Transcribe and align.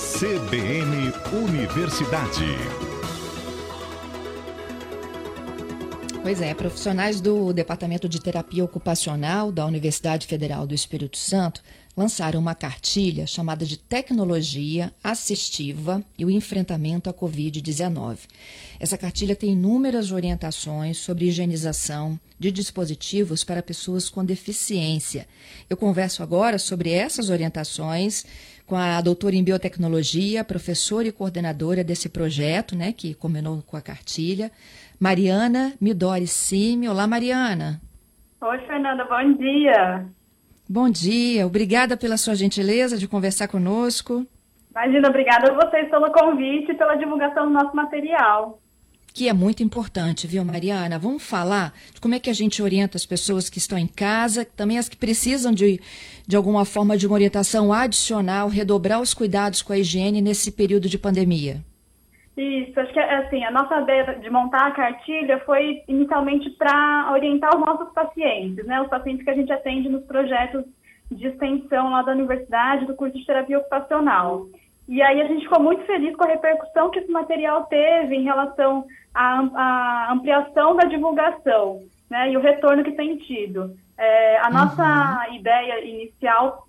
CBN 0.00 1.12
Universidade. 1.30 2.99
Pois 6.22 6.42
é, 6.42 6.52
profissionais 6.52 7.18
do 7.18 7.50
Departamento 7.50 8.06
de 8.06 8.20
Terapia 8.20 8.62
Ocupacional 8.62 9.50
da 9.50 9.64
Universidade 9.64 10.26
Federal 10.26 10.66
do 10.66 10.74
Espírito 10.74 11.16
Santo 11.16 11.62
lançaram 11.96 12.38
uma 12.38 12.54
cartilha 12.54 13.26
chamada 13.26 13.64
de 13.64 13.78
Tecnologia 13.78 14.92
Assistiva 15.02 16.04
e 16.18 16.24
o 16.24 16.30
Enfrentamento 16.30 17.08
à 17.08 17.14
Covid-19. 17.14 18.18
Essa 18.78 18.98
cartilha 18.98 19.34
tem 19.34 19.54
inúmeras 19.54 20.12
orientações 20.12 20.98
sobre 20.98 21.26
higienização 21.26 22.20
de 22.38 22.52
dispositivos 22.52 23.42
para 23.42 23.62
pessoas 23.62 24.10
com 24.10 24.24
deficiência. 24.24 25.26
Eu 25.68 25.76
converso 25.76 26.22
agora 26.22 26.58
sobre 26.58 26.90
essas 26.90 27.30
orientações 27.30 28.24
com 28.66 28.76
a 28.76 29.00
doutora 29.00 29.34
em 29.34 29.42
biotecnologia, 29.42 30.44
professora 30.44 31.08
e 31.08 31.12
coordenadora 31.12 31.82
desse 31.82 32.08
projeto, 32.08 32.76
né, 32.76 32.92
que 32.92 33.14
combinou 33.14 33.60
com 33.66 33.76
a 33.76 33.80
cartilha, 33.80 34.52
Mariana 35.00 35.72
Midori 35.80 36.26
Simi. 36.26 36.86
Olá, 36.86 37.06
Mariana. 37.06 37.80
Oi, 38.38 38.58
Fernanda, 38.66 39.02
bom 39.06 39.32
dia. 39.32 40.06
Bom 40.68 40.90
dia, 40.90 41.46
obrigada 41.46 41.96
pela 41.96 42.18
sua 42.18 42.34
gentileza 42.34 42.98
de 42.98 43.08
conversar 43.08 43.48
conosco. 43.48 44.26
Imagina, 44.70 45.08
obrigada 45.08 45.52
a 45.52 45.54
vocês 45.54 45.88
pelo 45.88 46.12
convite 46.12 46.72
e 46.72 46.74
pela 46.74 46.96
divulgação 46.96 47.46
do 47.46 47.52
nosso 47.52 47.74
material. 47.74 48.60
Que 49.14 49.26
é 49.26 49.32
muito 49.32 49.62
importante, 49.62 50.26
viu, 50.26 50.44
Mariana? 50.44 50.98
Vamos 50.98 51.22
falar 51.22 51.72
de 51.94 52.00
como 52.00 52.14
é 52.14 52.20
que 52.20 52.28
a 52.28 52.34
gente 52.34 52.62
orienta 52.62 52.98
as 52.98 53.06
pessoas 53.06 53.48
que 53.48 53.56
estão 53.56 53.78
em 53.78 53.86
casa, 53.86 54.44
também 54.44 54.76
as 54.76 54.86
que 54.86 54.98
precisam 54.98 55.50
de, 55.50 55.80
de 56.26 56.36
alguma 56.36 56.66
forma 56.66 56.94
de 56.98 57.06
uma 57.06 57.14
orientação 57.14 57.72
adicional, 57.72 58.48
redobrar 58.48 59.00
os 59.00 59.14
cuidados 59.14 59.62
com 59.62 59.72
a 59.72 59.78
higiene 59.78 60.20
nesse 60.20 60.52
período 60.52 60.90
de 60.90 60.98
pandemia. 60.98 61.64
Isso, 62.36 62.78
acho 62.78 62.92
que 62.92 63.00
assim, 63.00 63.44
a 63.44 63.50
nossa 63.50 63.80
ideia 63.80 64.14
de 64.14 64.30
montar 64.30 64.68
a 64.68 64.70
cartilha 64.70 65.40
foi 65.40 65.82
inicialmente 65.88 66.48
para 66.50 67.10
orientar 67.12 67.54
os 67.54 67.60
nossos 67.60 67.92
pacientes, 67.92 68.64
né? 68.66 68.80
Os 68.80 68.88
pacientes 68.88 69.24
que 69.24 69.30
a 69.30 69.34
gente 69.34 69.52
atende 69.52 69.88
nos 69.88 70.04
projetos 70.04 70.64
de 71.10 71.26
extensão 71.26 71.90
lá 71.90 72.02
da 72.02 72.12
universidade, 72.12 72.86
do 72.86 72.94
curso 72.94 73.18
de 73.18 73.26
terapia 73.26 73.58
ocupacional. 73.58 74.46
E 74.88 75.02
aí 75.02 75.20
a 75.20 75.26
gente 75.26 75.42
ficou 75.42 75.60
muito 75.60 75.84
feliz 75.84 76.16
com 76.16 76.24
a 76.24 76.28
repercussão 76.28 76.90
que 76.90 77.00
esse 77.00 77.10
material 77.10 77.64
teve 77.64 78.16
em 78.16 78.24
relação 78.24 78.86
à, 79.14 79.40
à 79.54 80.12
ampliação 80.12 80.76
da 80.76 80.84
divulgação, 80.84 81.80
né? 82.08 82.30
E 82.30 82.36
o 82.36 82.40
retorno 82.40 82.84
que 82.84 82.92
tem 82.92 83.16
tido. 83.16 83.76
É, 83.98 84.38
a 84.38 84.50
nossa 84.50 85.26
uhum. 85.28 85.34
ideia 85.34 85.84
inicial 85.84 86.66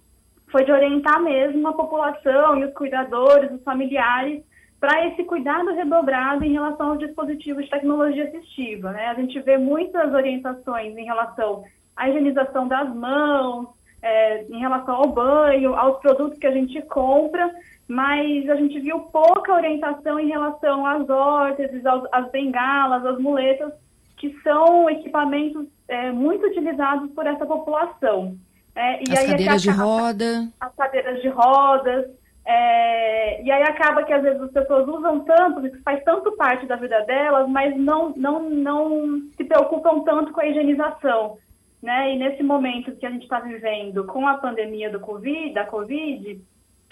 foi 0.51 0.65
de 0.65 0.71
orientar 0.71 1.21
mesmo 1.21 1.67
a 1.67 1.73
população 1.73 2.57
e 2.57 2.65
os 2.65 2.73
cuidadores, 2.73 3.51
os 3.51 3.63
familiares, 3.63 4.43
para 4.81 5.07
esse 5.07 5.23
cuidado 5.25 5.75
redobrado 5.75 6.43
em 6.43 6.53
relação 6.53 6.89
aos 6.89 6.99
dispositivos 6.99 7.65
de 7.65 7.69
tecnologia 7.69 8.23
assistiva. 8.23 8.91
Né? 8.91 9.05
A 9.05 9.13
gente 9.13 9.39
vê 9.39 9.55
muitas 9.55 10.11
orientações 10.11 10.97
em 10.97 11.05
relação 11.05 11.63
à 11.95 12.09
higienização 12.09 12.67
das 12.67 12.91
mãos, 12.95 13.67
é, 14.01 14.43
em 14.45 14.59
relação 14.59 14.95
ao 14.95 15.07
banho, 15.07 15.75
aos 15.75 15.99
produtos 15.99 16.39
que 16.39 16.47
a 16.47 16.51
gente 16.51 16.81
compra, 16.81 17.53
mas 17.87 18.49
a 18.49 18.55
gente 18.55 18.79
viu 18.79 19.01
pouca 19.01 19.53
orientação 19.53 20.19
em 20.19 20.29
relação 20.29 20.83
às 20.83 21.07
órteses, 21.07 21.83
às 22.11 22.31
bengalas, 22.31 23.05
às 23.05 23.19
muletas, 23.19 23.71
que 24.17 24.35
são 24.41 24.89
equipamentos 24.89 25.67
é, 25.87 26.11
muito 26.11 26.47
utilizados 26.47 27.11
por 27.11 27.27
essa 27.27 27.45
população. 27.45 28.35
É, 28.75 28.99
as 29.13 29.27
cadeiras 29.27 29.61
de 29.61 29.69
roda. 29.69 30.47
As 30.59 30.73
cadeiras 30.73 31.21
de 31.21 31.27
rodas. 31.27 32.20
É, 32.45 33.43
e 33.43 33.51
aí 33.51 33.63
acaba 33.63 34.03
que 34.03 34.13
às 34.13 34.23
vezes 34.23 34.41
as 34.41 34.51
pessoas 34.51 34.87
usam 34.87 35.19
tanto, 35.21 35.65
isso 35.65 35.81
faz 35.83 36.03
tanto 36.03 36.31
parte 36.33 36.65
da 36.65 36.75
vida 36.75 37.01
delas, 37.01 37.47
mas 37.47 37.75
não, 37.77 38.13
não, 38.15 38.49
não 38.49 39.21
se 39.37 39.43
preocupam 39.43 40.01
tanto 40.01 40.33
com 40.33 40.41
a 40.41 40.47
higienização. 40.47 41.37
Né? 41.81 42.13
E 42.13 42.17
nesse 42.17 42.43
momento 42.43 42.95
que 42.95 43.05
a 43.05 43.09
gente 43.09 43.23
está 43.23 43.39
vivendo 43.39 44.05
com 44.05 44.27
a 44.27 44.37
pandemia 44.37 44.89
do 44.89 44.99
COVID, 44.99 45.53
da 45.53 45.65
Covid, 45.65 46.41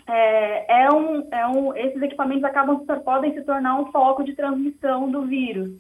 é, 0.08 0.84
é, 0.84 0.92
um, 0.92 1.28
é 1.32 1.48
um, 1.48 1.76
esses 1.76 2.02
equipamentos 2.02 2.44
acabam 2.44 2.84
podem 3.04 3.34
se 3.34 3.44
tornar 3.44 3.80
um 3.80 3.92
foco 3.92 4.24
de 4.24 4.34
transmissão 4.34 5.10
do 5.10 5.24
vírus. 5.24 5.78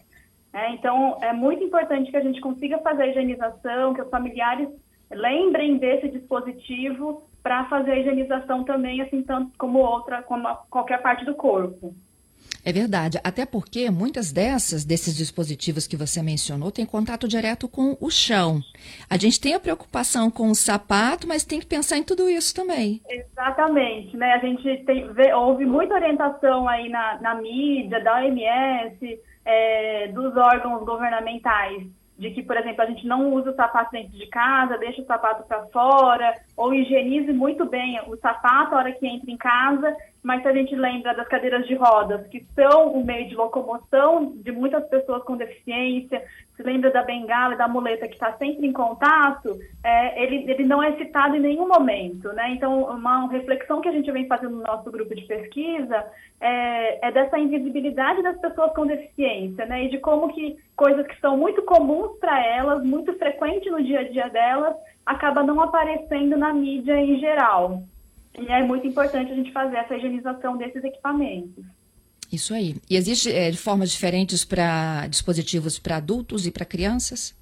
Né? 0.53 0.71
Então, 0.73 1.17
é 1.21 1.33
muito 1.33 1.63
importante 1.63 2.11
que 2.11 2.17
a 2.17 2.21
gente 2.21 2.41
consiga 2.41 2.77
fazer 2.79 3.03
a 3.03 3.07
higienização, 3.07 3.93
que 3.93 4.01
os 4.01 4.09
familiares 4.09 4.69
lembrem 5.11 5.77
desse 5.77 6.09
dispositivo 6.09 7.28
para 7.41 7.65
fazer 7.65 7.91
a 7.91 7.99
higienização 7.99 8.63
também, 8.63 9.01
assim, 9.01 9.21
tanto 9.23 9.51
como 9.57 9.79
outra, 9.79 10.21
como 10.23 10.47
qualquer 10.69 11.01
parte 11.01 11.25
do 11.25 11.35
corpo. 11.35 11.93
É 12.65 12.73
verdade, 12.73 13.19
até 13.23 13.45
porque 13.45 13.89
muitas 13.89 14.31
dessas, 14.31 14.83
desses 14.83 15.15
dispositivos 15.15 15.87
que 15.87 15.95
você 15.95 16.21
mencionou, 16.21 16.71
têm 16.71 16.85
contato 16.85 17.27
direto 17.27 17.69
com 17.69 17.97
o 18.01 18.09
chão. 18.09 18.59
A 19.09 19.17
gente 19.17 19.39
tem 19.39 19.53
a 19.53 19.59
preocupação 19.59 20.29
com 20.29 20.49
o 20.49 20.55
sapato, 20.55 21.27
mas 21.27 21.45
tem 21.45 21.59
que 21.59 21.65
pensar 21.65 21.97
em 21.97 22.03
tudo 22.03 22.29
isso 22.29 22.53
também. 22.53 23.01
Exatamente, 23.09 24.15
né? 24.17 24.33
A 24.33 24.39
gente 24.39 24.83
tem, 24.83 25.11
vê, 25.13 25.33
houve 25.33 25.65
muita 25.65 25.95
orientação 25.95 26.67
aí 26.67 26.89
na, 26.89 27.19
na 27.21 27.35
mídia, 27.35 28.03
da 28.03 28.17
OMS, 28.17 29.19
é, 29.45 30.07
dos 30.09 30.35
órgãos 30.35 30.85
governamentais 30.85 31.87
de 32.19 32.31
que, 32.31 32.43
por 32.43 32.57
exemplo, 32.57 32.81
a 32.81 32.85
gente 32.85 33.07
não 33.07 33.33
usa 33.33 33.51
o 33.51 33.55
sapato 33.55 33.91
dentro 33.91 34.11
de 34.11 34.27
casa, 34.27 34.77
deixa 34.77 35.01
o 35.01 35.05
sapato 35.05 35.47
para 35.47 35.65
fora, 35.67 36.35
ou 36.59 36.73
higienize 36.73 37.31
muito 37.31 37.65
bem 37.65 37.97
o 38.05 38.17
sapato 38.17 38.75
a 38.75 38.79
hora 38.79 38.91
que 38.91 39.07
entra 39.07 39.31
em 39.31 39.37
casa, 39.37 39.95
mas 40.21 40.41
se 40.41 40.49
a 40.49 40.53
gente 40.53 40.75
lembra 40.75 41.15
das 41.15 41.25
cadeiras 41.29 41.65
de 41.65 41.73
rodas, 41.73 42.27
que 42.27 42.45
são 42.53 42.93
um 42.93 43.01
meio 43.01 43.29
de 43.29 43.35
locomoção 43.35 44.33
de 44.35 44.51
muitas 44.51 44.85
pessoas 44.89 45.23
com 45.23 45.37
deficiência, 45.37 46.21
se 46.57 46.61
lembra 46.61 46.91
da 46.91 47.01
bengala 47.01 47.53
e 47.53 47.57
da 47.57 47.69
muleta 47.69 48.09
que 48.09 48.15
está 48.15 48.33
sempre 48.33 48.67
em 48.67 48.73
contato, 48.73 49.57
é, 49.81 50.21
ele, 50.21 50.51
ele 50.51 50.65
não 50.65 50.83
é 50.83 50.97
citado 50.97 51.37
em 51.37 51.39
nenhum 51.39 51.65
momento, 51.65 52.27
né? 52.33 52.51
Então, 52.51 52.83
uma 52.83 53.29
reflexão 53.29 53.79
que 53.79 53.87
a 53.87 53.93
gente 53.93 54.11
vem 54.11 54.27
fazendo 54.27 54.57
no 54.57 54.63
nosso 54.63 54.91
grupo 54.91 55.15
de 55.15 55.25
pesquisa 55.25 56.05
é, 56.41 57.07
é 57.07 57.11
dessa 57.13 57.39
invisibilidade 57.39 58.21
das 58.21 58.37
pessoas 58.41 58.73
com 58.73 58.85
deficiência, 58.85 59.65
né? 59.65 59.85
E 59.85 59.89
de 59.89 59.99
como 59.99 60.33
que 60.33 60.57
coisas 60.75 61.07
que 61.07 61.17
são 61.21 61.37
muito 61.37 61.61
comuns 61.61 62.19
para 62.19 62.45
elas, 62.45 62.83
muito 62.83 63.13
frequentes 63.13 63.71
no 63.71 63.81
dia 63.81 64.01
a 64.01 64.09
dia 64.09 64.27
delas, 64.27 64.75
acaba 65.09 65.41
não 65.41 65.59
aparecendo 65.59 66.37
na 66.37 66.53
mídia 66.53 66.95
em 67.01 67.19
geral. 67.19 67.81
E 68.37 68.45
é 68.47 68.61
muito 68.61 68.85
importante 68.85 69.31
a 69.31 69.35
gente 69.35 69.51
fazer 69.51 69.77
essa 69.77 69.95
higienização 69.97 70.55
desses 70.55 70.83
equipamentos. 70.83 71.65
Isso 72.31 72.53
aí. 72.53 72.75
E 72.87 72.95
existe 72.95 73.35
é, 73.35 73.51
formas 73.53 73.89
diferentes 73.89 74.45
para 74.45 75.07
dispositivos 75.07 75.79
para 75.79 75.97
adultos 75.97 76.45
e 76.45 76.51
para 76.51 76.63
crianças? 76.63 77.35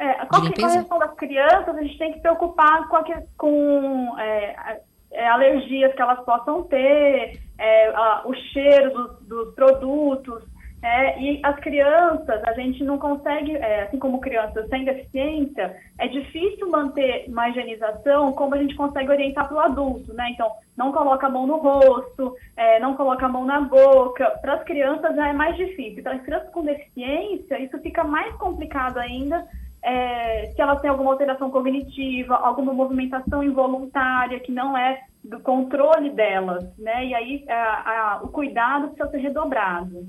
É, 0.00 0.26
qual 0.26 0.42
que, 0.42 0.60
com 0.60 0.66
relação 0.66 0.98
das 0.98 1.14
crianças, 1.14 1.76
a 1.76 1.82
gente 1.82 1.96
tem 1.96 2.12
que 2.12 2.18
preocupar 2.18 2.88
com, 2.88 2.96
a, 2.96 3.04
com 3.38 4.18
é, 4.18 4.80
é, 5.12 5.28
alergias 5.28 5.94
que 5.94 6.02
elas 6.02 6.24
possam 6.24 6.64
ter, 6.64 7.40
é, 7.56 7.88
a, 7.94 8.22
o 8.24 8.34
cheiro 8.34 8.92
dos, 8.92 9.28
dos 9.28 9.54
produtos, 9.54 10.42
é, 10.82 11.20
e 11.22 11.40
as 11.44 11.56
crianças, 11.60 12.42
a 12.44 12.52
gente 12.54 12.82
não 12.82 12.98
consegue, 12.98 13.54
é, 13.56 13.82
assim 13.82 13.98
como 13.98 14.20
crianças 14.20 14.68
sem 14.68 14.84
deficiência, 14.84 15.76
é 15.96 16.08
difícil 16.08 16.68
manter 16.68 17.26
uma 17.28 17.48
higienização 17.48 18.32
como 18.32 18.56
a 18.56 18.58
gente 18.58 18.74
consegue 18.74 19.10
orientar 19.10 19.46
para 19.46 19.56
o 19.56 19.60
adulto, 19.60 20.12
né? 20.12 20.30
Então, 20.30 20.50
não 20.76 20.90
coloca 20.90 21.26
a 21.26 21.30
mão 21.30 21.46
no 21.46 21.58
rosto, 21.58 22.34
é, 22.56 22.80
não 22.80 22.94
coloca 22.94 23.24
a 23.24 23.28
mão 23.28 23.44
na 23.44 23.60
boca. 23.60 24.28
Para 24.40 24.54
as 24.54 24.64
crianças 24.64 25.14
já 25.14 25.28
é 25.28 25.32
mais 25.32 25.56
difícil. 25.56 26.02
Para 26.02 26.14
as 26.14 26.22
crianças 26.22 26.50
com 26.50 26.64
deficiência, 26.64 27.62
isso 27.62 27.78
fica 27.78 28.02
mais 28.02 28.34
complicado 28.34 28.98
ainda 28.98 29.46
é, 29.82 30.46
se 30.46 30.60
elas 30.60 30.80
têm 30.80 30.90
alguma 30.90 31.10
alteração 31.10 31.50
cognitiva, 31.50 32.36
alguma 32.36 32.72
movimentação 32.72 33.42
involuntária 33.42 34.38
que 34.38 34.52
não 34.52 34.76
é 34.76 35.00
do 35.24 35.40
controle 35.40 36.10
delas, 36.10 36.64
né? 36.78 37.06
E 37.06 37.14
aí 37.14 37.44
a, 37.48 37.90
a, 37.90 38.22
o 38.22 38.28
cuidado 38.28 38.88
precisa 38.88 39.10
ser 39.10 39.18
redobrado. 39.18 40.06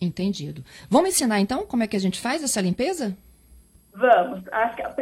Entendido. 0.00 0.62
Vamos 0.88 1.10
ensinar 1.10 1.40
então 1.40 1.66
como 1.66 1.82
é 1.82 1.86
que 1.86 1.96
a 1.96 2.00
gente 2.00 2.20
faz 2.20 2.42
essa 2.42 2.60
limpeza? 2.60 3.16
Vamos. 3.94 4.44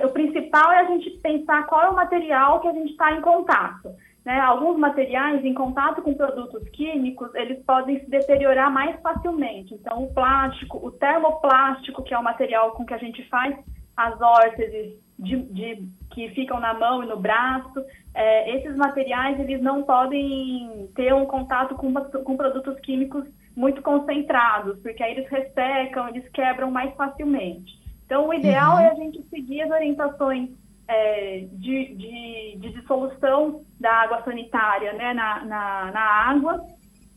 o 0.03 0.09
principal 0.09 0.73
é 0.73 0.81
a 0.81 0.85
gente 0.85 1.11
pensar 1.19 1.67
qual 1.67 1.83
é 1.83 1.91
o 1.91 1.95
material 1.95 2.61
que 2.61 2.69
a 2.69 2.73
gente 2.73 2.93
está 2.93 3.13
em 3.13 3.21
contato. 3.21 3.91
Né? 4.25 4.41
Alguns 4.41 4.79
materiais 4.79 5.45
em 5.45 5.55
contato 5.55 6.03
com 6.03 6.15
produtos 6.15 6.69
químicos, 6.71 7.33
eles 7.35 7.63
podem 7.65 8.01
se 8.01 8.11
deteriorar 8.11 8.73
mais 8.73 8.99
facilmente. 9.01 9.75
Então, 9.75 10.03
o 10.03 10.13
plástico, 10.15 10.85
o 10.85 10.91
termoplástico, 10.91 12.03
que 12.03 12.15
é 12.15 12.19
o 12.19 12.25
material 12.25 12.73
com 12.73 12.85
que 12.85 12.95
a 12.95 12.99
gente 12.99 13.23
faz 13.29 13.55
as 13.97 14.21
órteses 14.21 14.95
de, 15.19 15.37
de, 15.37 15.89
que 16.11 16.29
ficam 16.31 16.59
na 16.59 16.75
mão 16.75 17.05
e 17.05 17.07
no 17.07 17.19
braço, 17.19 17.85
é, 18.15 18.57
esses 18.57 18.77
materiais 18.77 19.39
eles 19.39 19.63
não 19.63 19.83
podem 19.83 20.91
ter 20.95 21.15
um 21.15 21.27
contato 21.27 21.75
com, 21.75 21.93
com 21.95 22.37
produtos 22.37 22.79
químicos 22.81 23.25
muito 23.57 23.81
concentrados, 23.81 24.79
porque 24.81 25.03
aí 25.03 25.13
eles 25.13 25.29
ressecam, 25.31 26.09
eles 26.09 26.29
quebram 26.29 26.71
mais 26.71 26.95
facilmente. 26.95 27.81
Então, 28.05 28.29
o 28.29 28.35
ideal 28.35 28.75
uhum. 28.75 28.81
é 28.81 28.91
a 28.91 28.95
gente 28.95 29.23
seguir 29.31 29.63
as 29.63 29.71
orientações 29.71 30.51
é, 30.87 31.47
de, 31.53 31.95
de, 31.95 32.59
de, 32.59 32.69
dissolução 32.69 33.65
da 33.81 33.93
água 33.93 34.23
sanitária 34.23 34.93
né, 34.93 35.15
na, 35.15 35.45
na, 35.45 35.91
na 35.91 36.01
água, 36.01 36.65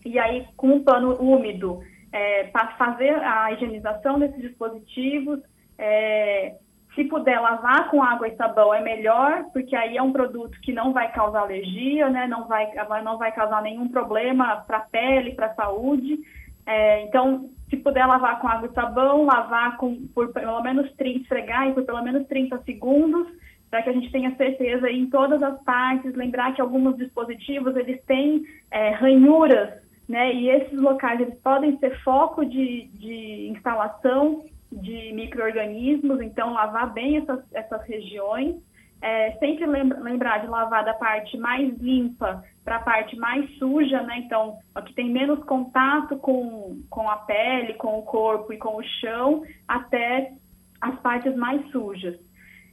e 0.05 0.17
aí 0.17 0.47
com 0.55 0.69
um 0.69 0.83
pano 0.83 1.21
úmido 1.21 1.81
é, 2.11 2.45
para 2.45 2.69
fazer 2.77 3.13
a 3.15 3.51
higienização 3.51 4.17
desses 4.17 4.41
dispositivos. 4.41 5.39
É, 5.77 6.55
se 6.95 7.03
puder 7.05 7.39
lavar 7.39 7.89
com 7.89 8.03
água 8.03 8.27
e 8.27 8.35
sabão 8.35 8.73
é 8.73 8.81
melhor, 8.81 9.45
porque 9.53 9.75
aí 9.75 9.97
é 9.97 10.01
um 10.01 10.11
produto 10.11 10.59
que 10.61 10.73
não 10.73 10.91
vai 10.91 11.11
causar 11.11 11.41
alergia, 11.41 12.09
né? 12.09 12.27
não, 12.27 12.47
vai, 12.47 12.67
não 13.03 13.17
vai 13.17 13.31
causar 13.31 13.61
nenhum 13.61 13.87
problema 13.87 14.63
para 14.67 14.77
a 14.77 14.81
pele, 14.81 15.35
para 15.35 15.47
a 15.47 15.53
saúde. 15.55 16.19
É, 16.65 17.03
então, 17.03 17.49
se 17.69 17.77
puder 17.77 18.05
lavar 18.05 18.39
com 18.39 18.47
água 18.47 18.67
e 18.67 18.73
sabão, 18.73 19.25
lavar 19.25 19.77
com, 19.77 20.07
por 20.13 20.33
pelo 20.33 20.61
menos 20.61 20.91
30, 20.93 21.21
esfregar 21.21 21.73
por 21.73 21.83
pelo 21.83 22.03
menos 22.03 22.27
30 22.27 22.61
segundos, 22.63 23.27
para 23.69 23.83
que 23.83 23.89
a 23.89 23.93
gente 23.93 24.11
tenha 24.11 24.35
certeza 24.35 24.89
em 24.89 25.07
todas 25.09 25.43
as 25.43 25.61
partes, 25.63 26.15
lembrar 26.15 26.53
que 26.53 26.61
alguns 26.61 26.97
dispositivos 26.97 27.75
eles 27.75 28.03
têm 28.05 28.43
é, 28.71 28.89
ranhuras 28.91 29.69
né? 30.09 30.33
E 30.33 30.49
esses 30.49 30.81
locais 30.81 31.21
eles 31.21 31.35
podem 31.43 31.77
ser 31.77 31.95
foco 32.01 32.43
de, 32.43 32.89
de 32.95 33.47
instalação 33.49 34.43
de 34.71 35.11
micro-organismos, 35.13 36.21
então 36.21 36.53
lavar 36.53 36.93
bem 36.93 37.17
essas, 37.17 37.43
essas 37.53 37.83
regiões. 37.85 38.55
É, 39.01 39.31
sempre 39.39 39.65
lembra, 39.65 39.99
lembrar 39.99 40.39
de 40.39 40.47
lavar 40.47 40.83
da 40.83 40.93
parte 40.93 41.37
mais 41.37 41.73
limpa 41.77 42.43
para 42.65 42.77
a 42.77 42.81
parte 42.81 43.15
mais 43.15 43.49
suja, 43.57 44.01
né? 44.03 44.19
Então, 44.19 44.57
que 44.85 44.93
tem 44.93 45.09
menos 45.09 45.43
contato 45.45 46.17
com, 46.17 46.81
com 46.89 47.09
a 47.09 47.15
pele, 47.17 47.75
com 47.75 47.97
o 47.97 48.03
corpo 48.03 48.51
e 48.51 48.57
com 48.57 48.75
o 48.75 48.83
chão, 48.83 49.43
até 49.67 50.33
as 50.81 50.99
partes 50.99 51.35
mais 51.35 51.65
sujas. 51.71 52.19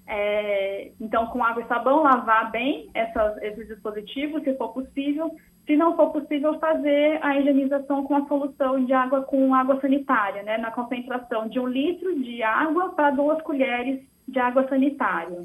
É, 0.08 0.92
então, 1.00 1.26
com 1.26 1.42
água 1.42 1.62
e 1.62 1.66
sabão, 1.69 2.02
lavar 2.02 2.50
bem 2.50 2.88
essas, 2.94 3.42
esses 3.42 3.69
dispositivos, 3.69 4.42
se 4.42 4.56
for 4.56 4.72
possível, 4.72 5.31
se 5.66 5.76
não 5.76 5.96
for 5.96 6.12
possível 6.12 6.58
fazer 6.60 7.18
a 7.22 7.36
higienização 7.38 8.04
com 8.04 8.14
a 8.14 8.26
solução 8.26 8.84
de 8.84 8.92
água 8.92 9.22
com 9.22 9.52
água 9.52 9.80
sanitária, 9.80 10.42
né, 10.44 10.56
na 10.58 10.70
concentração 10.70 11.48
de 11.48 11.58
um 11.58 11.66
litro 11.66 12.14
de 12.22 12.42
água 12.42 12.90
para 12.90 13.10
duas 13.10 13.42
colheres 13.42 14.00
de 14.28 14.38
água 14.38 14.66
sanitária. 14.68 15.44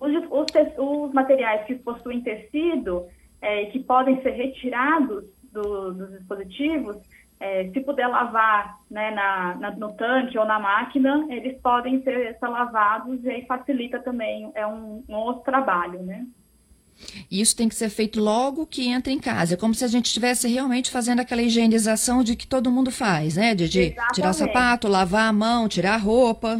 Os, 0.00 0.12
os, 0.30 0.46
os 0.76 1.12
materiais 1.12 1.64
que 1.66 1.76
possuem 1.76 2.20
tecido, 2.20 3.06
é, 3.40 3.66
que 3.66 3.78
podem 3.78 4.20
ser 4.22 4.30
retirados 4.30 5.24
do, 5.52 5.92
dos 5.92 6.10
dispositivos, 6.18 6.96
é, 7.40 7.68
se 7.70 7.80
puder 7.80 8.08
lavar 8.08 8.78
né, 8.90 9.12
na, 9.12 9.54
na, 9.54 9.70
no 9.70 9.92
tanque 9.92 10.36
ou 10.36 10.44
na 10.44 10.58
máquina, 10.58 11.26
eles 11.30 11.60
podem 11.60 12.02
ser, 12.02 12.36
ser 12.36 12.48
lavados 12.48 13.24
e 13.24 13.30
aí 13.30 13.46
facilita 13.46 14.00
também, 14.00 14.50
é 14.54 14.66
um, 14.66 15.04
um 15.08 15.14
outro 15.14 15.44
trabalho, 15.44 16.02
né? 16.02 16.26
E 17.30 17.40
isso 17.40 17.56
tem 17.56 17.68
que 17.68 17.74
ser 17.74 17.90
feito 17.90 18.20
logo 18.20 18.66
que 18.66 18.88
entra 18.88 19.12
em 19.12 19.18
casa. 19.18 19.54
É 19.54 19.56
como 19.56 19.74
se 19.74 19.84
a 19.84 19.88
gente 19.88 20.06
estivesse 20.06 20.48
realmente 20.48 20.90
fazendo 20.90 21.20
aquela 21.20 21.42
higienização 21.42 22.22
de 22.22 22.36
que 22.36 22.46
todo 22.46 22.70
mundo 22.70 22.90
faz, 22.90 23.36
né? 23.36 23.54
De, 23.54 23.68
tirar 23.68 24.30
o 24.30 24.34
sapato, 24.34 24.88
lavar 24.88 25.28
a 25.28 25.32
mão, 25.32 25.68
tirar 25.68 25.94
a 25.94 25.98
roupa. 25.98 26.58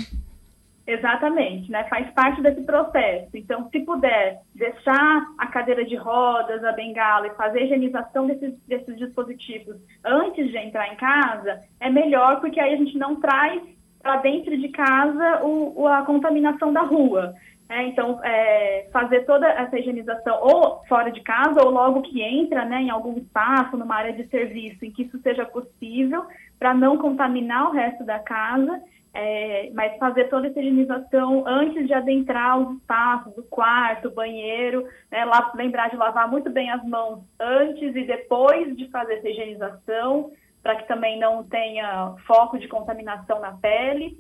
Exatamente, 0.89 1.71
né? 1.71 1.85
Faz 1.85 2.11
parte 2.15 2.41
desse 2.41 2.63
processo. 2.63 3.29
Então, 3.35 3.69
se 3.71 3.81
puder 3.81 4.41
deixar 4.55 5.27
a 5.37 5.47
cadeira 5.47 5.85
de 5.85 5.95
rodas, 5.97 6.65
a 6.65 6.73
bengala 6.73 7.27
e 7.27 7.35
fazer 7.35 7.59
a 7.59 7.65
higienização 7.65 8.27
desses, 8.27 8.55
desses 8.67 8.97
dispositivos 8.97 9.77
antes 10.03 10.51
de 10.51 10.57
entrar 10.57 10.91
em 10.91 10.97
casa, 10.97 11.61
é 11.79 11.91
melhor, 11.91 12.41
porque 12.41 12.59
aí 12.59 12.73
a 12.73 12.77
gente 12.79 12.97
não 12.97 13.17
traz 13.17 13.61
para 14.01 14.17
dentro 14.17 14.57
de 14.57 14.69
casa 14.71 15.45
o, 15.45 15.87
a 15.87 16.03
contaminação 16.07 16.73
da 16.73 16.81
rua. 16.81 17.35
É, 17.69 17.83
então, 17.83 18.19
é, 18.25 18.89
fazer 18.91 19.27
toda 19.27 19.47
essa 19.47 19.79
higienização 19.79 20.41
ou 20.41 20.83
fora 20.89 21.11
de 21.11 21.21
casa 21.21 21.63
ou 21.63 21.71
logo 21.71 22.01
que 22.01 22.23
entra 22.23 22.65
né, 22.65 22.81
em 22.81 22.89
algum 22.89 23.19
espaço, 23.19 23.77
numa 23.77 23.95
área 23.95 24.15
de 24.15 24.27
serviço, 24.29 24.87
em 24.87 24.91
que 24.91 25.03
isso 25.03 25.19
seja 25.21 25.45
possível, 25.45 26.25
para 26.59 26.73
não 26.73 26.97
contaminar 26.97 27.69
o 27.69 27.73
resto 27.73 28.05
da 28.05 28.19
casa, 28.21 28.81
é, 29.13 29.71
mas 29.75 29.99
fazer 29.99 30.31
toda 30.31 30.47
essa 30.47 30.59
higienização 30.59 31.47
antes 31.47 31.87
de 31.87 31.93
adentrar 31.93 32.59
os 32.59 32.77
espaços, 32.79 33.37
o 33.37 33.43
quarto, 33.43 34.09
o 34.09 34.15
banheiro, 34.15 34.87
né, 35.11 35.27
lá, 35.27 35.53
lembrar 35.55 35.91
de 35.91 35.97
lavar 35.97 36.27
muito 36.31 36.49
bem 36.49 36.71
as 36.71 36.83
mãos 36.85 37.21
antes 37.39 37.95
e 37.95 38.05
depois 38.05 38.75
de 38.79 38.89
fazer 38.89 39.15
essa 39.15 39.29
higienização, 39.29 40.31
para 40.63 40.77
que 40.77 40.89
também 40.89 41.19
não 41.19 41.45
tenha 41.45 42.15
foco 42.27 42.59
de 42.59 42.67
contaminação 42.67 43.41
na 43.41 43.53
pele 43.53 44.17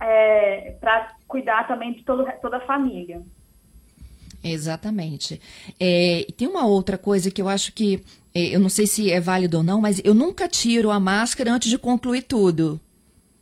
é, 0.00 0.74
para 0.80 1.14
cuidar 1.28 1.68
também 1.68 1.92
de 1.92 2.02
todo, 2.02 2.26
toda 2.40 2.56
a 2.56 2.66
família. 2.66 3.22
Exatamente. 4.42 5.40
É, 5.78 6.26
tem 6.36 6.48
uma 6.48 6.66
outra 6.66 6.96
coisa 6.96 7.30
que 7.30 7.42
eu 7.42 7.48
acho 7.48 7.72
que, 7.74 8.02
é, 8.34 8.54
eu 8.54 8.60
não 8.60 8.70
sei 8.70 8.86
se 8.86 9.12
é 9.12 9.20
válido 9.20 9.58
ou 9.58 9.62
não, 9.62 9.80
mas 9.80 10.02
eu 10.04 10.14
nunca 10.14 10.48
tiro 10.48 10.90
a 10.90 10.98
máscara 10.98 11.52
antes 11.52 11.68
de 11.68 11.78
concluir 11.78 12.22
tudo. 12.22 12.80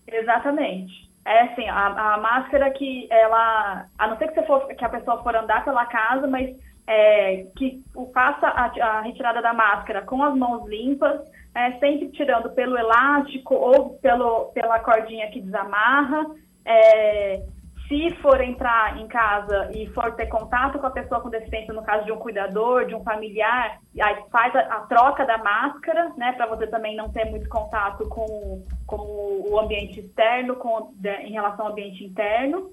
Exatamente. 0.06 1.08
É 1.24 1.42
assim, 1.42 1.68
a, 1.68 2.14
a 2.14 2.18
máscara 2.18 2.70
que 2.70 3.06
ela, 3.10 3.86
a 3.98 4.08
não 4.08 4.16
ser 4.16 4.28
que, 4.28 4.34
você 4.34 4.46
for, 4.46 4.66
que 4.66 4.84
a 4.84 4.88
pessoa 4.88 5.22
for 5.22 5.36
andar 5.36 5.64
pela 5.64 5.84
casa, 5.86 6.26
mas 6.26 6.56
é, 6.86 7.44
que 7.54 7.84
faça 8.14 8.48
a, 8.48 8.64
a, 8.64 9.00
retirada 9.02 9.42
da 9.42 9.52
máscara 9.52 10.02
com 10.02 10.22
as 10.24 10.34
mãos 10.34 10.66
limpas, 10.66 11.20
é, 11.54 11.72
sempre 11.72 12.08
tirando 12.08 12.48
pelo 12.50 12.78
elástico 12.78 13.54
ou 13.54 13.90
pelo, 13.98 14.46
pela 14.54 14.80
cordinha 14.80 15.30
que 15.30 15.40
desamarra, 15.40 16.26
é, 16.68 17.42
se 17.88 18.14
for 18.16 18.38
entrar 18.42 19.00
em 19.00 19.08
casa 19.08 19.70
e 19.74 19.86
for 19.88 20.14
ter 20.14 20.26
contato 20.26 20.78
com 20.78 20.86
a 20.86 20.90
pessoa 20.90 21.22
com 21.22 21.30
deficiência, 21.30 21.72
no 21.72 21.82
caso 21.82 22.04
de 22.04 22.12
um 22.12 22.18
cuidador, 22.18 22.84
de 22.84 22.94
um 22.94 23.02
familiar, 23.02 23.80
aí 23.98 24.16
faz 24.30 24.54
a, 24.54 24.60
a 24.60 24.80
troca 24.80 25.24
da 25.24 25.38
máscara, 25.38 26.12
né, 26.18 26.32
para 26.32 26.46
você 26.46 26.66
também 26.66 26.94
não 26.94 27.10
ter 27.10 27.24
muito 27.30 27.48
contato 27.48 28.06
com, 28.08 28.62
com 28.86 29.44
o 29.48 29.58
ambiente 29.58 30.00
externo, 30.00 30.56
com, 30.56 30.92
de, 30.96 31.14
em 31.22 31.32
relação 31.32 31.64
ao 31.64 31.72
ambiente 31.72 32.04
interno. 32.04 32.70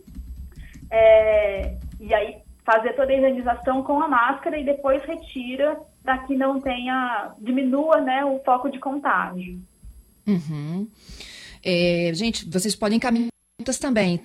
É, 0.91 1.77
e 1.99 2.13
aí 2.13 2.37
fazer 2.65 2.93
toda 2.93 3.13
a 3.13 3.15
higienização 3.15 3.83
com 3.83 4.01
a 4.01 4.07
máscara 4.09 4.57
e 4.57 4.65
depois 4.65 5.01
retira 5.03 5.79
para 6.03 6.17
que 6.19 6.35
não 6.35 6.59
tenha, 6.59 7.33
diminua 7.39 8.01
né, 8.01 8.25
o 8.25 8.39
foco 8.43 8.69
de 8.69 8.79
contágio. 8.79 9.61
Uhum. 10.27 10.87
É, 11.63 12.11
gente, 12.13 12.49
vocês 12.49 12.75
podem 12.75 12.99
caminhar 12.99 13.34
também. 13.79 14.21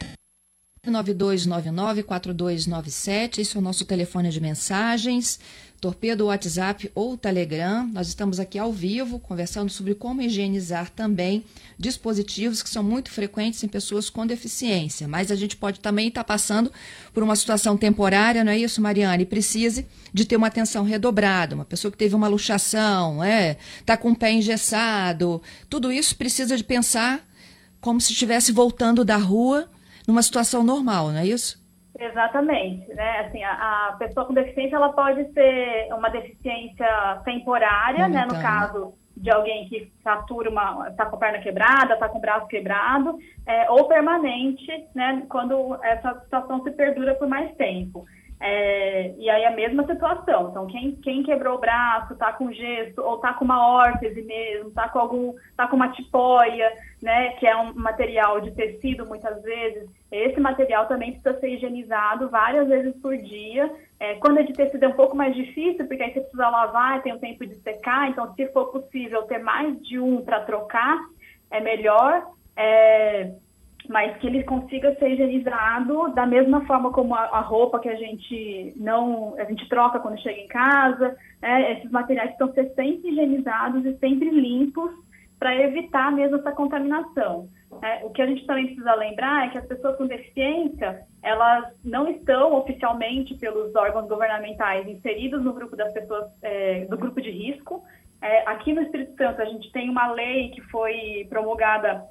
9299-4297, 0.87 3.39
esse 3.39 3.55
é 3.55 3.61
o 3.61 3.63
nosso 3.63 3.85
telefone 3.85 4.31
de 4.31 4.41
mensagens, 4.41 5.39
torpedo 5.79 6.25
WhatsApp 6.25 6.91
ou 6.95 7.19
Telegram. 7.19 7.87
Nós 7.93 8.09
estamos 8.09 8.41
aqui 8.41 8.59
ao 8.59 8.73
vivo 8.73 9.19
conversando 9.19 9.71
sobre 9.71 9.95
como 9.95 10.23
higienizar 10.23 10.89
também 10.89 11.45
dispositivos 11.79 12.63
que 12.63 12.71
são 12.71 12.83
muito 12.83 13.11
frequentes 13.11 13.63
em 13.63 13.69
pessoas 13.69 14.09
com 14.09 14.27
deficiência. 14.27 15.07
Mas 15.07 15.31
a 15.31 15.37
gente 15.37 15.55
pode 15.55 15.81
também 15.81 16.09
estar 16.09 16.25
passando 16.25 16.73
por 17.13 17.23
uma 17.23 17.37
situação 17.37 17.77
temporária, 17.77 18.43
não 18.43 18.53
é 18.53 18.59
isso, 18.59 18.81
Mariane? 18.81 19.25
E 19.25 19.27
precise 19.27 19.87
de 20.15 20.25
ter 20.25 20.37
uma 20.37 20.47
atenção 20.47 20.83
redobrada. 20.83 21.55
Uma 21.55 21.67
pessoa 21.67 21.93
que 21.93 21.99
teve 21.99 22.15
uma 22.15 22.27
luxação, 22.27 23.23
é, 23.23 23.59
está 23.79 23.99
com 23.99 24.13
o 24.13 24.17
pé 24.17 24.33
engessado. 24.33 25.43
Tudo 25.69 25.93
isso 25.93 26.17
precisa 26.17 26.57
de 26.57 26.65
pensar 26.65 27.29
como 27.81 28.01
se 28.01 28.13
estivesse 28.13 28.53
voltando 28.53 29.05
da 29.05 29.17
rua 29.17 29.69
numa 30.07 30.23
situação 30.23 30.63
normal, 30.63 31.09
não 31.09 31.19
é 31.19 31.27
isso? 31.27 31.61
Exatamente, 31.99 32.89
né? 32.95 33.27
Assim, 33.27 33.43
a, 33.43 33.89
a 33.89 33.93
pessoa 33.99 34.25
com 34.27 34.33
deficiência 34.33 34.77
ela 34.77 34.93
pode 34.93 35.31
ser 35.33 35.93
uma 35.93 36.09
deficiência 36.09 36.87
temporária, 37.25 38.09
né? 38.09 38.25
No 38.25 38.41
caso 38.41 38.95
de 39.17 39.31
alguém 39.31 39.69
que 39.69 39.93
satura 40.03 40.49
uma, 40.49 40.89
está 40.89 41.05
com 41.05 41.17
a 41.17 41.19
perna 41.19 41.41
quebrada, 41.41 41.95
está 41.95 42.09
com 42.09 42.17
o 42.17 42.21
braço 42.21 42.47
quebrado, 42.47 43.19
é, 43.47 43.71
ou 43.71 43.87
permanente, 43.87 44.67
né? 44.95 45.25
Quando 45.29 45.79
essa 45.83 46.21
situação 46.21 46.63
se 46.63 46.71
perdura 46.71 47.15
por 47.17 47.29
mais 47.29 47.55
tempo. 47.57 48.07
É, 48.43 49.13
e 49.19 49.29
aí 49.29 49.45
a 49.45 49.51
mesma 49.51 49.85
situação. 49.87 50.49
Então, 50.49 50.67
quem, 50.67 50.93
quem 50.97 51.23
quebrou 51.23 51.57
o 51.57 51.61
braço, 51.61 52.15
está 52.15 52.33
com 52.33 52.51
gesso, 52.51 53.03
ou 53.03 53.17
está 53.17 53.35
com 53.35 53.45
uma 53.45 53.67
órtese 53.67 54.23
mesmo, 54.23 54.69
está 54.69 54.89
com 54.89 54.99
algum, 54.99 55.35
tá 55.55 55.67
com 55.67 55.77
uma 55.77 55.91
tipóia, 55.91 56.73
né, 57.03 57.33
que 57.33 57.47
é 57.47 57.55
um 57.55 57.75
material 57.75 58.41
de 58.41 58.51
tecido 58.53 59.05
muitas 59.07 59.43
vezes, 59.43 59.89
esse 60.11 60.41
material 60.41 60.87
também 60.87 61.13
precisa 61.13 61.39
ser 61.39 61.51
higienizado 61.51 62.31
várias 62.31 62.67
vezes 62.67 62.97
por 62.97 63.17
dia. 63.17 63.71
É, 63.99 64.15
quando 64.15 64.39
é 64.39 64.43
de 64.43 64.55
tecido 64.55 64.85
é 64.85 64.89
um 64.89 64.97
pouco 64.97 65.15
mais 65.15 65.35
difícil, 65.35 65.87
porque 65.87 66.03
aí 66.03 66.13
você 66.13 66.21
precisa 66.21 66.49
lavar, 66.49 67.03
tem 67.03 67.13
o 67.13 67.21
tempo 67.21 67.47
de 67.47 67.55
secar, 67.57 68.09
então 68.09 68.35
se 68.35 68.47
for 68.53 68.73
possível 68.73 69.23
ter 69.25 69.39
mais 69.39 69.79
de 69.83 70.01
um 70.01 70.25
para 70.25 70.41
trocar, 70.41 70.99
é 71.51 71.61
melhor. 71.61 72.27
É, 72.57 73.33
mas 73.89 74.17
que 74.19 74.27
ele 74.27 74.45
consiga 74.45 74.95
ser 74.97 75.11
higienizado 75.11 76.13
da 76.15 76.27
mesma 76.27 76.65
forma 76.67 76.93
como 76.93 77.15
a, 77.15 77.21
a, 77.21 77.41
roupa 77.41 77.81
que 77.81 77.89
a 77.89 77.97
gente 77.97 78.73
não 78.77 79.35
a 79.39 79.45
gente 79.45 79.69
troca 79.69 79.99
quando 79.99 80.21
chega 80.21 80.39
em 80.39 80.49
casa, 80.49 81.17
né? 81.41 81.73
esses 81.73 81.91
materiais 81.91 82.35
precisam 82.37 82.55
ser 82.55 82.75
sempre 82.75 83.11
higienizados 83.11 83.85
e 83.85 83.97
sempre 83.99 84.31
limpos 84.31 84.93
para 85.39 85.57
evitar 85.57 86.13
mesmo 86.13 86.37
essa 86.37 86.53
contaminação. 86.53 87.49
É, 87.83 88.05
o 88.05 88.11
que 88.11 88.21
a 88.21 88.27
gente 88.27 88.45
também 88.47 88.67
precisa 88.67 88.95
lembrar 88.95 89.47
é 89.47 89.51
que 89.51 89.59
as 89.59 89.67
pessoas 89.67 89.97
com 89.97 90.07
deficiência, 90.07 91.03
elas 91.23 91.73
não 91.83 92.09
estão 92.09 92.55
oficialmente 92.57 93.35
pelos 93.39 93.75
órgãos 93.75 94.07
governamentais 94.07 94.87
inseridos 94.87 95.43
no 95.43 95.55
grupo 95.55 95.77
das 95.77 95.93
pessoas, 95.93 96.27
é, 96.43 96.85
do 96.85 96.99
grupo 96.99 97.21
de 97.23 97.31
risco. 97.31 97.83
É, 98.23 98.47
aqui 98.47 98.75
no 98.75 98.83
Espírito 98.83 99.17
Santo, 99.17 99.41
a 99.41 99.47
gente 99.47 99.73
tem 99.73 99.89
uma 99.89 100.13
lei 100.13 100.51
que 100.51 100.61
foi 100.63 101.27
promulgada 101.31 102.05